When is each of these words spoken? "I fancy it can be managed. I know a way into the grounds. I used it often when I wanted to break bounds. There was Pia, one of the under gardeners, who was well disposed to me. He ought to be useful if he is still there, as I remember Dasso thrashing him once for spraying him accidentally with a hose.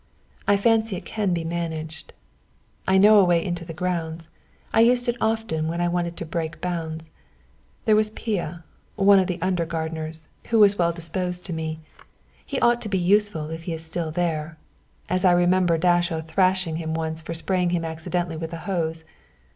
"I 0.47 0.57
fancy 0.57 0.95
it 0.95 1.05
can 1.05 1.31
be 1.31 1.43
managed. 1.43 2.11
I 2.87 2.97
know 2.97 3.19
a 3.19 3.23
way 3.23 3.45
into 3.45 3.63
the 3.65 3.71
grounds. 3.73 4.29
I 4.73 4.79
used 4.81 5.07
it 5.07 5.15
often 5.21 5.67
when 5.67 5.79
I 5.79 5.87
wanted 5.89 6.17
to 6.17 6.25
break 6.25 6.59
bounds. 6.59 7.11
There 7.85 7.95
was 7.95 8.09
Pia, 8.09 8.63
one 8.95 9.19
of 9.19 9.27
the 9.27 9.37
under 9.43 9.63
gardeners, 9.63 10.27
who 10.47 10.57
was 10.57 10.79
well 10.79 10.91
disposed 10.91 11.45
to 11.45 11.53
me. 11.53 11.81
He 12.43 12.59
ought 12.61 12.81
to 12.81 12.89
be 12.89 12.97
useful 12.97 13.51
if 13.51 13.61
he 13.65 13.73
is 13.73 13.85
still 13.85 14.09
there, 14.09 14.57
as 15.07 15.23
I 15.23 15.33
remember 15.33 15.77
Dasso 15.77 16.19
thrashing 16.21 16.77
him 16.77 16.95
once 16.95 17.21
for 17.21 17.35
spraying 17.35 17.69
him 17.69 17.85
accidentally 17.85 18.37
with 18.37 18.53
a 18.53 18.57
hose. 18.65 19.03